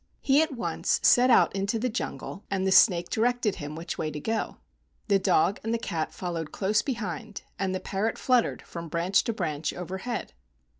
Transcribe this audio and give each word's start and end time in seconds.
He 0.19 0.41
at 0.41 0.53
once 0.55 0.99
set 1.03 1.29
out 1.29 1.55
into 1.55 1.77
the 1.77 1.87
jungle, 1.87 2.43
and 2.49 2.65
the 2.65 2.71
snake 2.71 3.11
directed 3.11 3.57
him 3.57 3.75
which 3.75 3.99
way 3.99 4.09
to 4.09 4.19
go. 4.19 4.57
The 5.09 5.19
dog 5.19 5.59
and 5.63 5.79
cat 5.79 6.11
followed 6.11 6.51
close 6.51 6.81
behind, 6.81 7.43
and 7.59 7.75
the 7.75 7.79
parrot 7.79 8.15
flut¬ 8.15 8.41
tered 8.43 8.61
from 8.63 8.89
branch 8.89 9.23
to 9.25 9.33
branch 9.33 9.75
overhead. 9.75 10.33